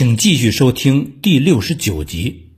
[0.00, 2.52] 请继续收听第六十九集。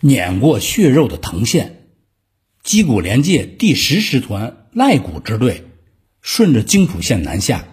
[0.00, 1.86] 碾过血肉的藤县，
[2.62, 5.64] 矶谷连介第十师团赖谷支队
[6.20, 7.66] 顺着京浦线南下，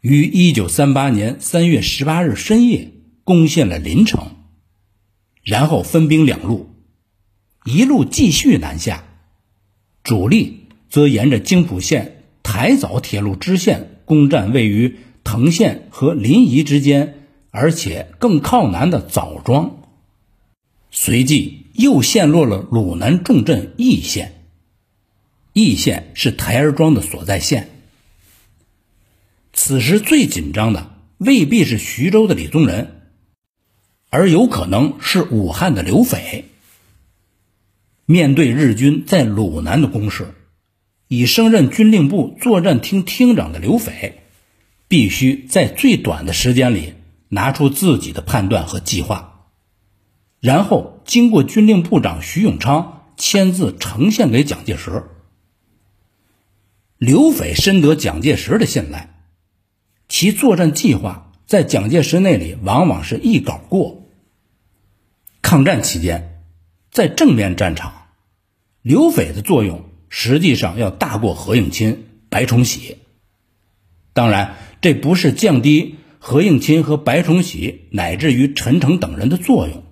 [0.00, 2.92] 于一九三八年三月十八日深夜
[3.24, 4.36] 攻陷了临城，
[5.42, 6.70] 然后分兵两路，
[7.64, 9.02] 一路继续南下，
[10.04, 19.76] 主力则沿着京浦线台早铁路支线攻占位于藤县和临沂之间，而且更靠南的枣庄。
[20.92, 24.44] 随即又陷落了鲁南重镇易县。
[25.52, 27.68] 易县是台儿庄的所在县。
[29.52, 33.02] 此时最紧张的未必是徐州的李宗仁，
[34.10, 36.44] 而有可能是武汉的刘斐。
[38.04, 40.34] 面对日军在鲁南的攻势，
[41.08, 44.20] 已升任军令部作战厅厅长的刘斐，
[44.88, 46.94] 必须在最短的时间里
[47.28, 49.48] 拿出自己的判断和计划。
[50.40, 55.04] 然后经过军令部长徐永昌签字呈现给蒋介石。
[56.98, 59.14] 刘斐深得蒋介石的信赖，
[60.08, 64.06] 其作战计划在蒋介石那里往往是一稿过。
[65.42, 66.42] 抗战期间，
[66.90, 68.08] 在正面战场，
[68.82, 72.98] 刘斐的作用实际上要大过何应钦、白崇禧。
[74.16, 79.84] 当然，这不是降低何应钦和白崇禧乃至于陈诚等人的作用。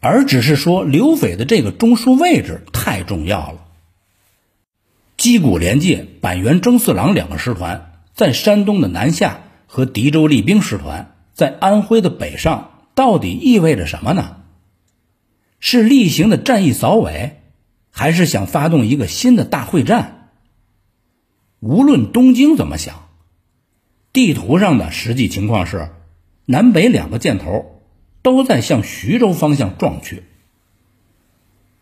[0.00, 3.68] 而只是说刘斐的这个中枢位置太重要了。
[5.16, 14.38] 矶谷连介、板垣征四郎两个师团在山东的南下和敌州立兵师团在安徽的北上，到底意味着什么呢？
[15.60, 17.42] 是例行的战役扫尾，
[17.92, 20.32] 还是想发动一个新的大会战？
[21.60, 23.09] 无论东京怎么想，
[24.12, 25.90] 地图上的实际情况是，
[26.46, 27.76] 南北两个箭头。
[28.22, 30.24] 都在向徐州方向撞去。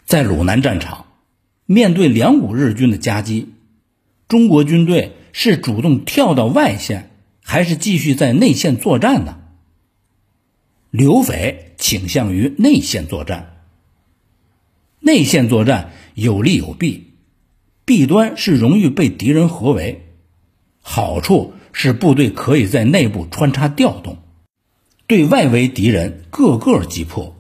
[0.05, 1.07] 在鲁南战场，
[1.67, 3.55] 面对两股日军的夹击，
[4.29, 7.11] 中国军队是主动跳到外线，
[7.43, 9.41] 还是继续在内线作战呢？
[10.91, 13.65] 刘斐倾向于内线作战。
[15.01, 17.15] 内线作战有利有弊，
[17.85, 20.07] 弊端是容易被敌人合围，
[20.81, 24.19] 好处使部队可以在内部穿插调动。
[25.07, 27.37] 对外围敌人个个击破。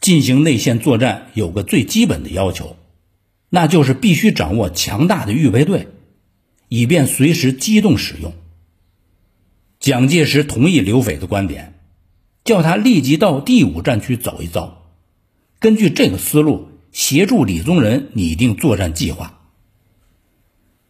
[0.00, 2.76] 进行内线作战有个最基本的要求，
[3.48, 5.88] 那就是必须掌握强大的预备队，
[6.68, 8.34] 以便随时机动使用。
[9.80, 11.80] 蒋介石同意刘斐的观点，
[12.44, 14.84] 叫他立即到第五战区走一遭，
[15.58, 19.40] 根据这个思路协助李宗仁拟定作战计划。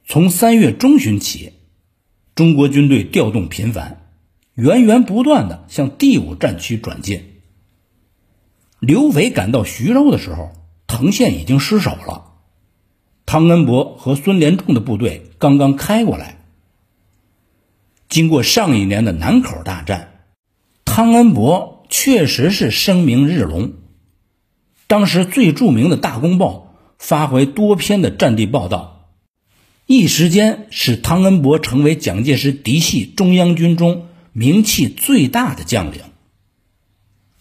[0.06, 1.54] 从三月中旬起，
[2.34, 3.98] 中国军队调动频繁。
[4.54, 7.40] 源源不断的向第五战区转进。
[8.80, 10.50] 刘斐赶到徐州的时候，
[10.86, 12.32] 藤县已经失守了，
[13.24, 16.44] 汤恩伯和孙连仲的部队刚刚开过来。
[18.10, 20.26] 经过上一年的南口大战，
[20.84, 23.72] 汤恩伯确实是声名日隆。
[24.86, 28.91] 当时最著名的大公报发回多篇的战地报道，
[29.86, 34.08] 一时间使汤恩伯成为蒋介石嫡系中央军中。
[34.34, 36.00] 名气最大的将领，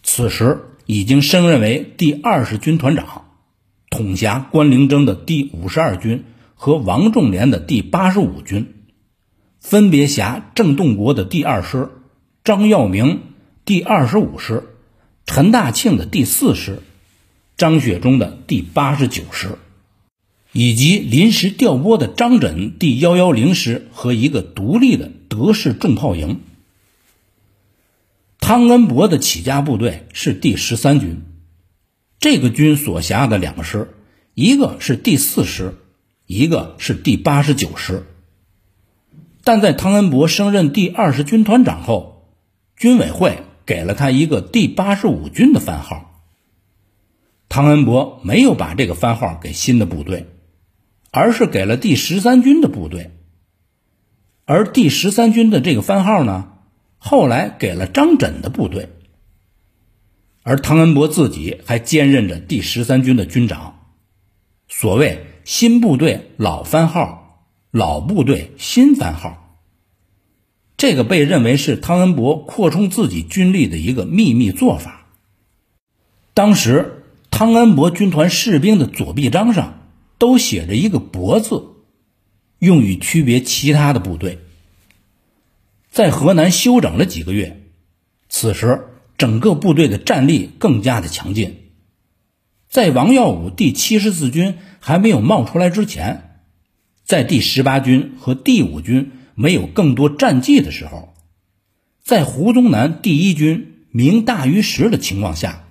[0.02, 3.30] 此时已经升任为第二十军团长，
[3.88, 8.74] 统辖关凌征的第五十二军和王仲廉的第八十五军，
[9.58, 11.88] 分别辖郑洞国的第二师、
[12.44, 13.22] 张耀明
[13.64, 14.62] 第二十五师、
[15.24, 16.80] 陈大庆的第四师、
[17.56, 19.56] 张雪忠的第八十九师，
[20.52, 26.40] 以及临时调拨的张轸第幺幺零师和一个独立的德式重炮营。
[28.38, 31.22] 汤恩伯的起家部队是第十三军，
[32.18, 33.94] 这个军所辖的两个师，
[34.34, 35.76] 一个是第四师，
[36.26, 38.04] 一个是第八十九师。
[39.44, 42.28] 但在汤恩伯升任第二十军团长后，
[42.76, 46.22] 军委会给了他一个第八十五军的番号。
[47.48, 50.26] 汤恩伯没有把这个番号给新的部队，
[51.12, 53.10] 而是给了第十三军的部队，
[54.46, 56.48] 而第十三军的这个番号呢？
[56.96, 58.88] 后来给了张轸的部队，
[60.42, 63.80] 而汤恩伯自己还兼任着第十三军的军长。
[64.68, 69.58] 所谓新部队老番号，老部队新番号，
[70.78, 75.08] 这个被认为是汤恩伯扩充自己军力的一个秘密做法。
[76.32, 79.81] 当时汤恩伯军团士兵的左臂章上
[80.22, 81.64] 都写着一个“伯”字，
[82.60, 84.38] 用于区别其他的部队。
[85.90, 87.60] 在河南休整了几个月。
[88.28, 88.84] 此时，
[89.18, 91.72] 整个部队的战力更加的强劲。
[92.68, 96.38] 在王耀武第七十四军还没有冒出来之前，
[97.04, 101.14] 在第十八军和第五军没有更多战绩的时候，
[102.04, 105.64] 在胡宗南第一军名大于实的情况下，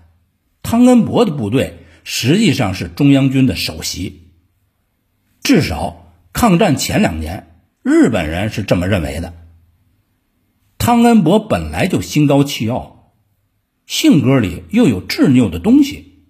[0.62, 4.20] 汤恩伯的部队实际上是中央军的首席。
[5.43, 7.47] 至少抗战前两年，
[7.83, 9.33] 日本人是这么认为的。
[10.77, 13.13] 汤恩伯本来就心高气傲，
[13.85, 16.25] 性格里又有执拗的东西。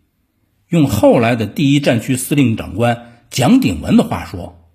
[0.69, 4.69] 用后来的第一战区司令长官蒋鼎文的话说，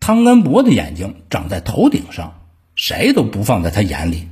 [0.00, 2.40] 汤恩伯的眼睛长在头顶上，
[2.74, 4.28] 谁都不放在他眼里。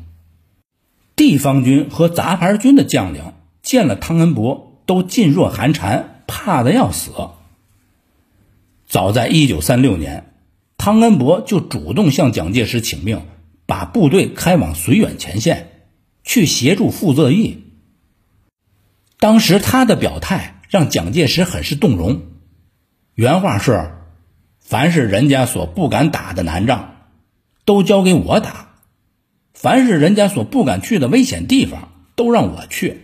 [1.14, 3.32] 地方军和杂牌军的将领
[3.62, 7.12] 见了汤恩伯，都噤若寒蝉，怕的要死。
[8.86, 10.32] 早在一九三六年，
[10.76, 13.22] 汤恩伯就主动向蒋介石请命。
[13.68, 15.88] 把部队开往绥远前线，
[16.22, 17.64] 去协助傅作义。
[19.18, 22.22] 当时他的表态让蒋介石很是动容，
[23.16, 23.90] 原话是
[24.62, 26.94] ：“凡是人家所不敢打的难仗，
[27.64, 28.68] 都交给我打；
[29.52, 33.00] 凡是人家所不敢去的危险地方，都让我去。”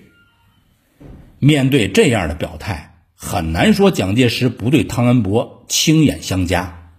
[1.40, 2.91] 面对这样的表态，
[3.24, 6.90] 很难说蒋介石不对汤恩伯倾眼相加。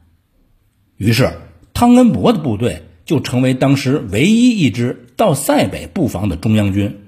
[0.95, 1.33] 于是，
[1.73, 2.83] 汤恩伯的部队。
[3.05, 7.01] 就成为当时唯一一支到塞北布防的中央军。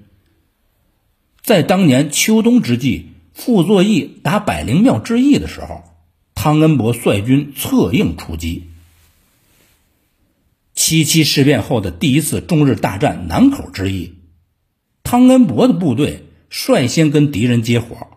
[1.41, 5.83] 在当年秋冬之际，傅作义打百灵庙之役的时候，
[6.33, 8.65] 汤恩伯率军策应出击。
[10.73, 14.15] 七七事变后的第一次中日大战南口之役，
[15.01, 18.14] 汤恩伯的部队率先跟敌人接火。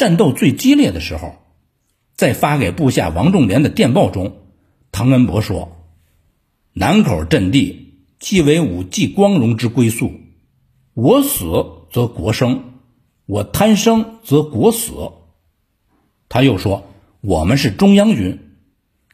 [0.00, 1.34] 战斗最激烈的时候，
[2.16, 4.38] 在发给部下王仲廉的电报中，
[4.92, 5.76] 汤恩伯说。
[6.72, 10.12] 南口阵地即为武既光荣之归宿，
[10.94, 11.42] 我死
[11.92, 12.64] 则国生，
[13.26, 14.94] 我贪生则国死。
[16.30, 18.38] 他又说：“我们是中央军，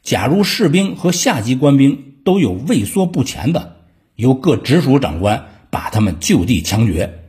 [0.05, 3.79] 假如士兵和下级官兵都有畏缩不前的，
[4.15, 7.26] 由各直属长官把他们就地枪决。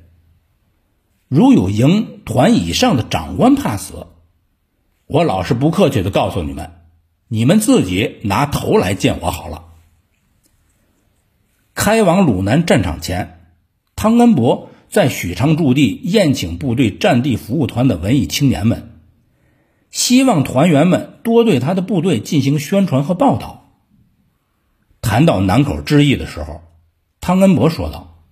[1.28, 4.08] 如有营团以上的长官怕死，
[5.06, 6.72] 我老是不客气的告诉你们，
[7.28, 9.66] 你们自己拿头来见我好了。”
[11.76, 13.52] 开往鲁南战场前，
[13.96, 19.00] 汤恩伯在许昌驻地宴请部队战地服务团的文艺青年们，
[19.92, 23.70] 希望团员们多对他的部队进行宣传和报道。
[25.02, 26.62] 谈到南口之役的时候，
[27.22, 28.24] 汤恩伯说道：“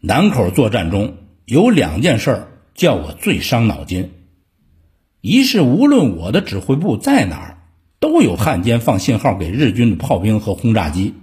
[0.00, 4.12] 南口作战中有两件事叫我最伤脑筋，
[5.20, 7.58] 一是无论我的指挥部在哪儿，
[8.00, 11.14] 都有汉奸放信号给日军的炮兵和轰炸机。”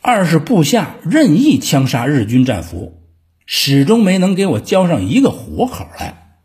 [0.00, 3.00] 二是部下任意枪杀日军战俘，
[3.46, 6.38] 始终没能给我交上一个活口来。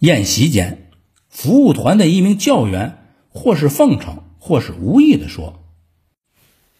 [0.00, 0.90] 宴席间，
[1.28, 5.62] 服务团的一名教员或是奉承，或是无意的说：“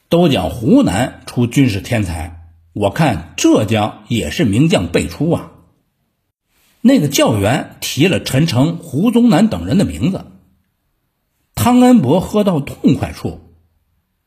[0.09, 2.40] 都讲湖南出军事天才，
[2.73, 5.53] 我看浙江也是名将辈出啊。”
[6.83, 10.25] 那个教员提了陈诚、胡宗南等人的名字。
[11.55, 13.41] 汤恩伯喝到痛快处。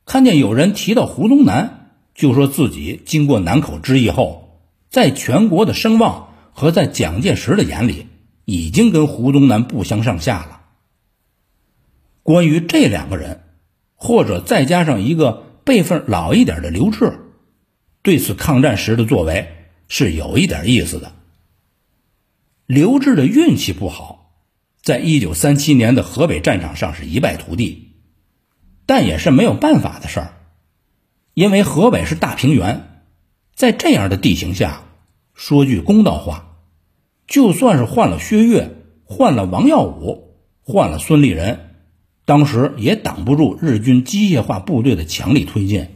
[0.05, 4.59] 看见有人提到胡宗南，就说自己经过南口之役后，
[4.89, 8.07] 在全国的声望和在蒋介石的眼里，
[8.45, 10.61] 已经跟胡宗南不相上下了。
[12.21, 13.41] 关于这两个人，
[13.95, 17.22] 或者再加上一个辈分老一点的刘志，
[18.03, 19.47] 对此抗战时的作为
[19.87, 21.13] 是有一点意思的。
[22.67, 24.35] 刘志的运气不好，
[24.81, 27.89] 在一九三七年的河北战场上是一败涂地。
[28.85, 30.33] 但也是没有办法的事儿，
[31.33, 33.03] 因为河北是大平原，
[33.55, 34.83] 在这样的地形下，
[35.33, 36.57] 说句公道话，
[37.25, 41.77] 就算是换了薛岳，换了王耀武，换了孙立人，
[42.25, 45.87] 当时也挡不住日军机械化部队的强力推进。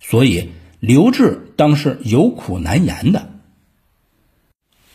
[0.00, 0.48] 所以
[0.80, 3.40] 刘志当时有苦难言的。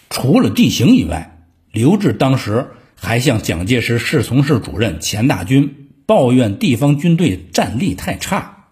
[0.09, 5.75] 除了地形以外，刘志当时还向蒋介石侍从室主任钱大钧。
[6.05, 8.65] 抱怨地方军队战力太差，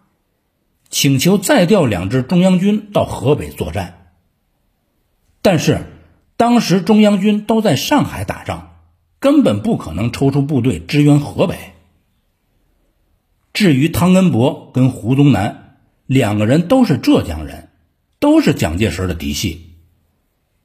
[0.89, 4.11] 请求再调两支中央军到河北作战。
[5.41, 5.85] 但是
[6.35, 8.75] 当时中央军都在上海打仗，
[9.21, 11.55] 根本不可能抽出部队支援河北。
[13.53, 15.60] 至于汤恩伯跟胡宗南
[16.11, 17.69] 两个人都是浙江人，
[18.19, 19.77] 都是蒋介石的嫡系，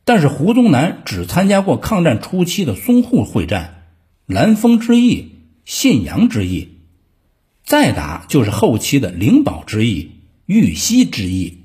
[0.04, 3.84] 但是胡宗南只参加过抗战初期的淞沪会战、
[4.26, 5.36] 兰丰之役。
[5.64, 6.78] 信阳之役，
[7.64, 10.10] 再打就是后期的灵宝之役、
[10.46, 11.58] 玉溪之役，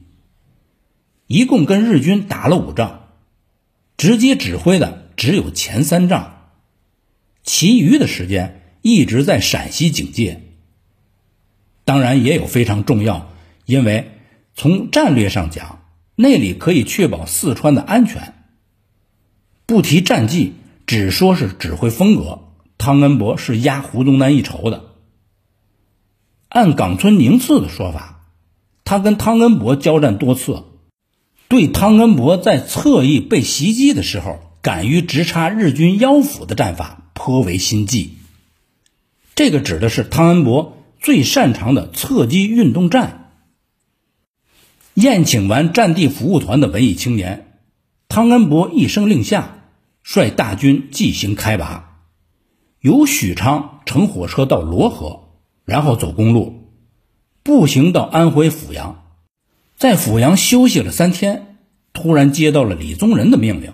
[1.25, 3.07] 一共跟日军打了五仗，
[3.97, 6.49] 直接指挥的只有前三仗，
[7.43, 10.43] 其余的时间一直在陕西警戒。
[11.83, 13.31] 当然也有非常重要，
[13.65, 14.11] 因为
[14.55, 15.83] 从战略上讲，
[16.15, 18.33] 那里可以确保四川的安全。
[19.65, 20.53] 不提战绩，
[20.85, 22.39] 只说是指挥风格，
[22.77, 24.83] 汤恩伯是压胡宗南一筹的。
[26.49, 28.25] 按冈村宁次的说法，
[28.83, 30.63] 他跟汤恩伯交战多次，
[31.47, 38.11] 对汤恩伯在侧翼被袭击的时候敢于直插日军腰腹的战法颇为心悸。
[39.33, 43.20] 这个指的是汤恩伯最擅长的侧击运动战。
[44.95, 47.59] 宴请完战地服务团的文艺青年，
[48.07, 49.57] 汤恩伯一声令下。
[50.03, 51.99] 率大军即行开拔，
[52.79, 55.29] 由许昌乘火车到罗河，
[55.63, 56.71] 然后走公路，
[57.43, 59.03] 步行到安徽阜阳，
[59.77, 61.57] 在阜阳休息了三天，
[61.93, 63.73] 突然接到了李宗仁的命令，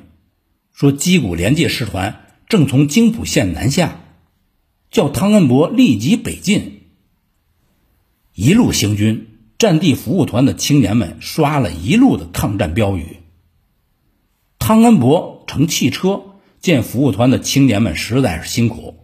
[0.74, 4.02] 说矶谷联界师团正从京浦线南下，
[4.92, 6.82] 叫汤恩伯立即北进。
[8.34, 13.18] 一路行军，战地服务团的青年们刷了一路的抗战标语。
[14.60, 16.22] 汤恩伯乘汽车
[16.60, 18.96] 见服务团的青年们实在是辛苦。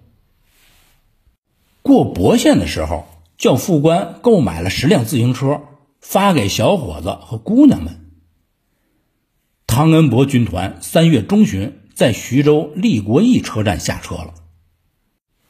[1.81, 3.05] 过博县的时候，
[3.37, 5.61] 叫副官购买了十辆自行车，
[5.99, 8.11] 发给小伙子和姑娘们。
[9.65, 14.33] 汤恩伯军团三月中旬在徐州立国驿车站下车了。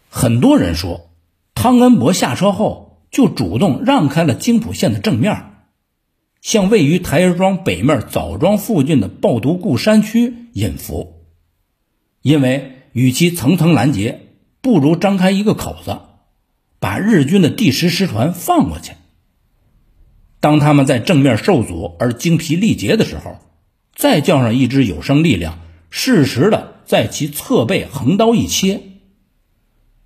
[0.09, 1.09] 很多人说，
[1.53, 5.51] 汤恩伯下车后就主动让开了津浦线的正面。
[6.41, 11.23] 向位于台儿庄北面枣庄附近的抱犊固山区引伏，
[12.21, 14.19] 因为与其层层拦截，
[14.59, 15.99] 不如张开一个口子，
[16.79, 18.91] 把日军的第十师团放过去。
[20.41, 23.37] 当他们在正面受阻而精疲力竭的时候，
[23.95, 28.81] 再叫上一支有生力量，适时的在其侧背横刀一切。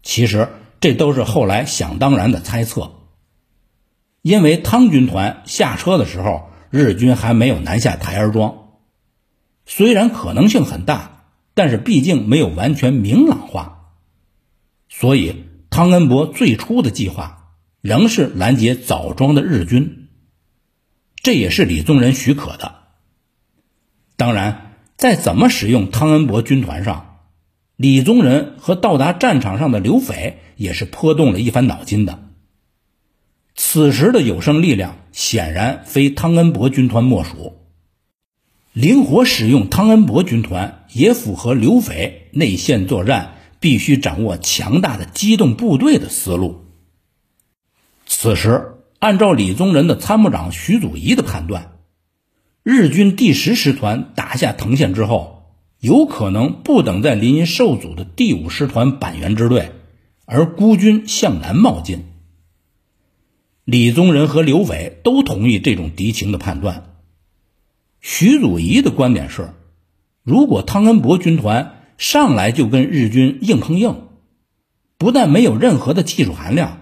[0.03, 0.49] 其实
[0.79, 2.91] 这都是后来想当然的猜测。
[4.27, 8.73] 因为汤军团下车的时候，日军还没有南下台儿庄，
[9.65, 13.93] 虽然可能性很大，但是毕竟没有完全明朗化，
[14.89, 20.09] 所以汤恩伯最初的计划仍是拦截枣庄的日军，
[21.23, 22.75] 这也是李宗仁许可的。
[24.17, 27.19] 当然，在怎么使用汤恩伯军团上，
[27.77, 32.26] 李宗仁和到达战场上的刘斐也是颇动了一番脑筋的。
[33.59, 37.57] 此时的有生力量显然非汤恩伯军团莫属，
[38.71, 46.65] 灵活使用汤恩伯军团也符合刘斐内线作战必须掌握强大的机动部队的思路。
[48.05, 51.71] 此时，按照李宗仁的参谋长徐祖仪的判断，
[52.61, 59.71] 日军第十师团打下藤县之后，有可能不等在临沂受阻的第五师团板垣支队，
[60.25, 62.05] 而孤军向南冒进。
[63.69, 66.95] 李宗仁和刘伟都同意这种敌情的判断。
[67.99, 69.49] 徐祖仪的观点是：
[70.23, 74.07] 如果汤恩伯军团上来就跟日军硬碰硬，
[74.97, 76.79] 不但没有任何的技术含量，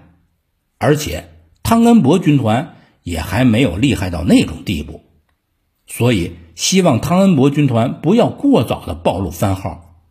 [0.78, 1.32] 而且
[1.64, 5.02] 汤恩伯军团也还没有厉害到那种地步，
[5.88, 10.04] 所以希望汤恩伯军团不要过早的暴露番号，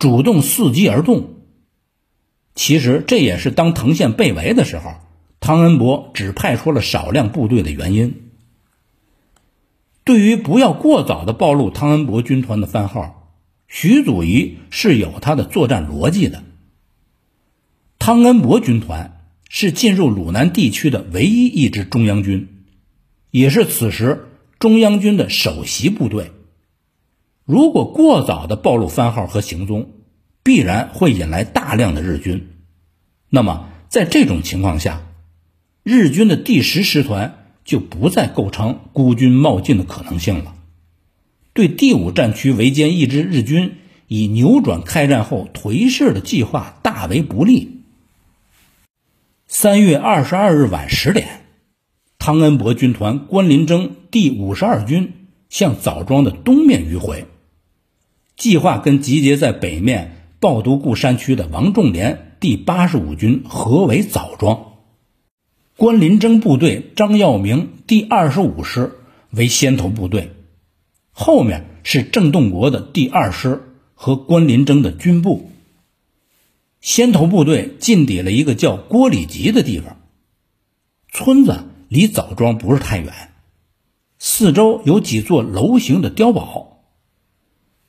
[0.00, 1.34] 主动伺机而动。
[2.56, 4.94] 其实这也是当藤县被围的时候。
[5.42, 8.30] 汤恩伯只派出了少量部队的原因。
[10.04, 13.34] 对于不要过早的暴露汤恩伯军团的番号，
[13.66, 16.44] 徐祖仪是有他的作战逻辑的。
[17.98, 22.64] 汤恩伯军团是进入鲁南地区的唯一一支中央军，
[23.32, 24.28] 也是此时
[24.60, 26.30] 中央军的首席部队。
[27.44, 29.90] 如果过早的暴露番号和行踪，
[30.44, 32.48] 必然会引来大量的日军。
[33.28, 35.02] 那么在这种情况下，
[35.84, 40.54] 日军的第十师团就不再构成孤军冒进的可能性了，
[41.52, 43.74] 对第五战区围歼一支日军，
[44.06, 47.80] 以扭转开战后颓势的计划大为不利。
[49.48, 51.40] 三月二十二日晚十点，
[52.18, 55.12] 汤恩伯军团关林征第五十二军
[55.48, 57.26] 向枣庄的东面迂回，
[58.36, 64.71] 计划跟集结在北面抱犊固山区的王仲廉第八十五军合围枣庄。
[65.76, 68.98] 关林征部队张耀明第二十五师
[69.30, 70.32] 为先头部队，
[71.10, 73.62] 后面是郑洞国的第二师
[73.94, 75.50] 和关林征的军部。
[76.80, 79.98] 先头部队进抵了一个叫郭里集的地方。
[81.10, 83.32] 村子离枣庄不是太远，
[84.18, 86.84] 四周有几座楼形的碉堡。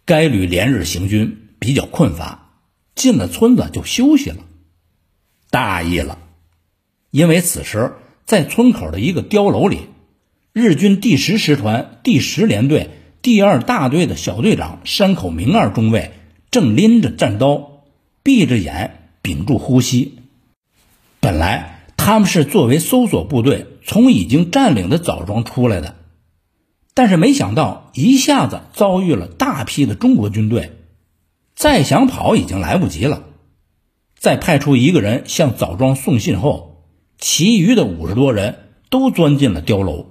[0.05, 2.51] 该旅连日行军，比较困乏，
[2.95, 4.37] 进了村子就休息了。
[5.49, 6.19] 大意了，
[7.13, 7.93] 因为此时
[8.25, 9.82] 在村口的一个碉楼里，
[10.51, 12.89] 日军第十师团第十联队
[13.22, 16.12] 第二大队的小队长山口明二中尉
[16.50, 17.84] 正拎着战刀，
[18.24, 20.15] 闭着眼，屏住呼吸。
[21.20, 21.70] 本来。
[21.96, 25.96] 他们是作为搜索部队从已经占领的枣庄出来的，
[26.93, 30.74] 但是没想到一下子遭遇了大批的中国军队，
[31.55, 33.24] 再想跑已经来不及了。
[34.20, 36.73] 在派出一个人向枣庄送信后，
[37.25, 40.08] 其余的五十多人都钻进了碉楼。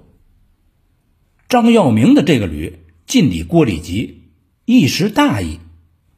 [1.47, 4.31] 张耀明的这个旅进抵郭里集，
[4.65, 5.59] 一时大意，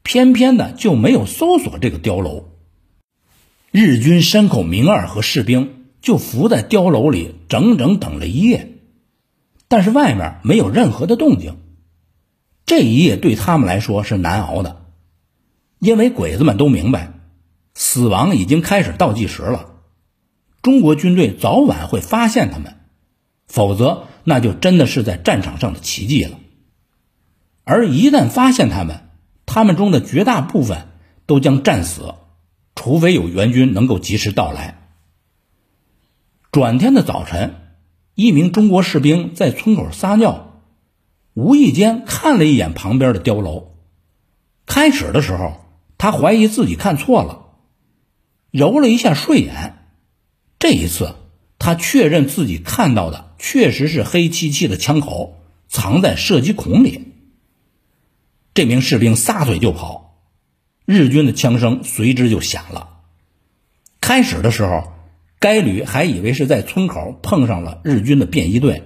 [0.02, 2.48] 偏偏的就没有搜索这个碉楼。
[3.70, 8.78] 日军山口明二和士兵就伏在碉楼里，整整等了一夜，
[9.68, 11.58] 但是外面没有任何的动静。
[12.64, 14.86] 这一夜对他们来说是难熬的，
[15.78, 17.12] 因为鬼子们都明白，
[17.74, 19.74] 死亡已经开始倒计时了。
[20.66, 22.74] 中国军队早晚会发现他们，
[23.46, 26.40] 否则那就真的是在战场上的奇迹了。
[27.62, 29.08] 而一旦发现他们，
[29.46, 30.88] 他们中的绝大部分
[31.24, 32.16] 都将战死。
[32.74, 34.88] 除非有援军能够及时到来。
[36.50, 37.54] 转天的早晨，
[38.16, 40.62] 一名中国士兵在村口撒尿，
[41.32, 43.76] 无意间看了一眼旁边的碉楼。
[44.66, 45.64] 开始的时候，
[45.96, 47.50] 他怀疑自己看错了，
[48.50, 49.75] 揉了一下睡眼。
[50.68, 51.14] 这一次，
[51.60, 57.12] 他确认自己看到的确实是黑漆漆的枪口藏在射击孔里。
[58.52, 60.24] 这名士兵撒腿就跑。
[60.84, 62.98] 日军的枪声随之就响了。
[64.00, 64.92] 开始的时候，
[65.38, 68.82] 该旅还以为是在村口碰上了日军的便衣队，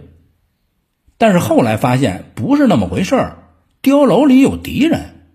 [1.17, 3.39] 但是后来发现不是那么回事儿，
[3.83, 5.33] 碉楼里有敌人。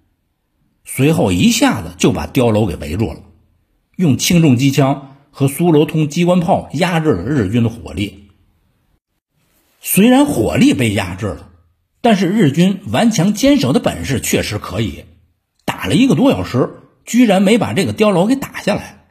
[0.84, 3.22] 随后一下子就把碉楼给围住了，
[3.96, 8.30] 用轻重机枪和苏罗通机关炮压制了日军的火力。
[9.82, 11.50] 虽然火力被压制了，
[12.00, 15.04] 但是日军顽强坚守的本事确实可以。
[15.65, 19.08] 打了一个多小时，居然没把这个碉楼给打下来。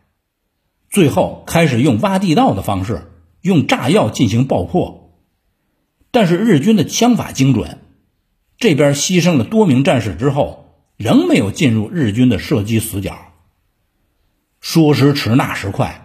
[0.89, 3.03] 最后开始用挖地道的方式，
[3.43, 5.13] 用炸药进行爆破。
[6.11, 7.81] 但是日军的枪法精准，
[8.57, 13.15] 这边牺牲了多名战士之后，仍没有进入日军的射击死角。
[14.63, 16.04] 说时迟，那时快，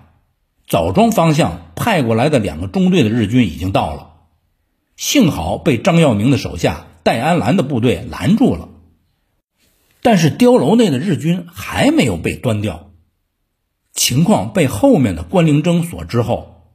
[0.70, 4.12] 枣庄方向派过来的两个中队的日军已经到了，
[4.96, 8.70] 幸好被张耀明的手下戴安澜的部队拦住了。
[10.04, 12.92] 但是碉楼内的日军还没有被端掉，
[13.94, 16.68] 情况被后面的关灵征所知后，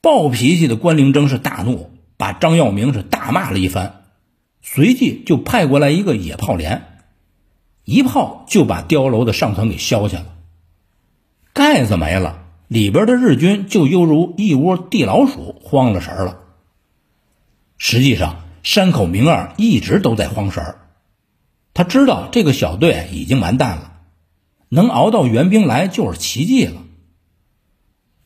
[0.00, 4.04] 暴脾气的关灵征是大怒，把张耀明是大骂了一番，
[4.62, 7.02] 随即就派过来一个野炮连，
[7.84, 10.36] 一炮就把碉楼的上层给削下了，
[11.52, 12.39] 盖子没了，
[12.70, 16.38] 里边的日军就犹如一窝地老鼠，慌了神儿了。
[17.78, 20.80] 实际上，山口明二一直都在慌神儿。
[21.74, 23.94] 他知道这个小队已经完蛋了，
[24.68, 26.84] 能熬到援兵来就是奇迹了。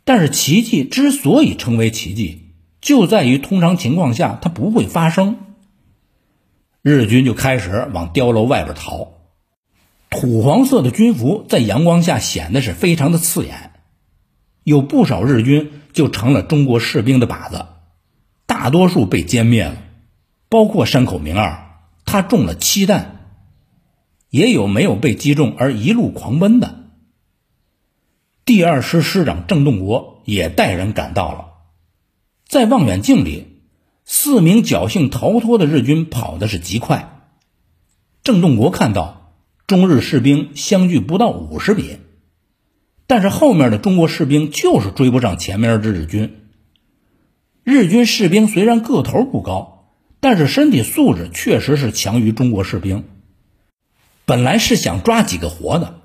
[0.05, 2.51] 但是奇迹之所以成为奇迹，
[2.83, 5.39] 就在于通常情况下它不会发生。
[6.83, 9.09] 日军就开始往碉楼外边逃，
[10.11, 13.71] 土黄色的军服在阳光下显得是非常的刺眼，
[14.65, 17.67] 有不少日军就成了中国士兵的靶子，
[18.47, 19.77] 大多数被歼灭了，
[20.49, 23.13] 包括山口明二，他中了七弹。
[24.31, 26.87] 也有没有被击中而一路狂奔的。
[28.45, 31.45] 第二师师长郑洞国也带人赶到了，
[32.49, 33.61] 在望远镜里，
[34.05, 37.29] 四名侥幸逃脱的日军跑的是极快。
[38.25, 39.35] 郑洞国看到
[39.69, 41.99] 中日士兵相距不到五十米，
[43.07, 46.41] 但是后面的中国士兵就是追不上前面的日军。
[47.63, 49.91] 日军士兵虽然个头不高，
[50.21, 53.05] 但是身体素质确实是强于中国士兵。
[54.27, 56.01] 本来是想抓几个活的，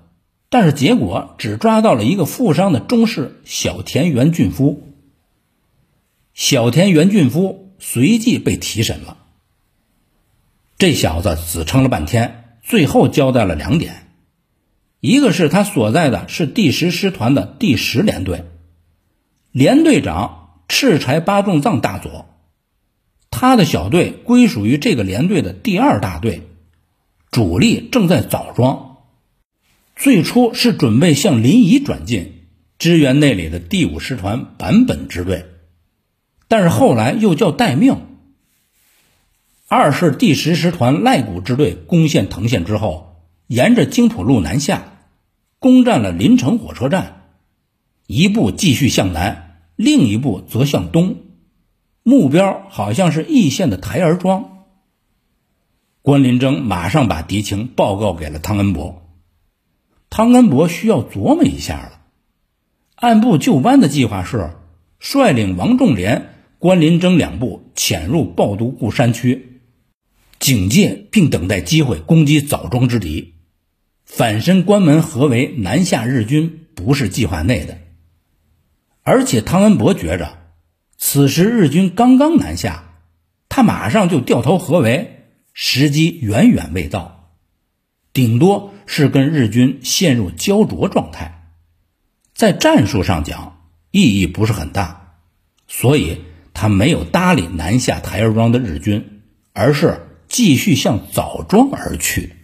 [0.50, 4.84] 但是结果只抓到了一个负伤的中士小田原俊夫。
[6.34, 9.18] 小田原俊夫随即被提审了。
[10.78, 14.09] 这小子死撑了半天，最后交代了两点：
[15.00, 18.46] 一个是他所在的是第十师团的第十联队，
[19.52, 22.26] 连队长赤柴八重藏大佐，
[23.32, 26.44] 他的小队归属于这个连队的第二大队。
[27.32, 28.98] 主力正在枣庄，
[29.96, 32.48] 最初是准备向临沂转进，
[32.80, 35.46] 支援那里的第五师团坂本支队，
[36.48, 38.02] 但是后来又叫待命。
[39.68, 43.09] 二是第十师团赖谷支队攻陷藤县之后，
[43.50, 45.00] 沿着京浦路南下，
[45.58, 47.32] 攻占了临城火车站，
[48.06, 51.16] 一部继续向南，另一部则向东，
[52.04, 54.66] 目标好像是易县的台儿庄。
[56.04, 59.10] 关林征马上把敌情报告给了汤恩伯，
[60.12, 62.02] 汤恩伯需要琢磨一下了。
[62.94, 64.52] 按部就班的计划是，
[65.00, 69.64] 率领王仲廉、关林征两部潜入抱都固山区。
[70.38, 73.34] 警戒并等待机会攻击枣庄之敌，
[74.10, 77.78] 反身关门合围南下日军不是计划内的。
[79.04, 80.38] 而且汤恩伯觉着，
[80.98, 82.96] 此时日军刚刚南下，
[83.48, 87.36] 他马上就掉头合围，时机远远未到，
[88.12, 91.54] 顶多是跟日军陷入焦灼状态，
[92.34, 95.20] 在战术上讲意义不是很大，
[95.68, 99.22] 所以他没有搭理南下台儿庄的日军，
[99.54, 100.06] 而是。
[100.32, 102.36] 继续向枣庄而去。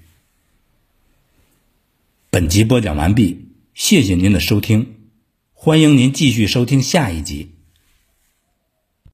[2.36, 4.86] 本集播讲完毕，谢谢您的收听，
[5.54, 7.55] 欢迎您继续收听下一集。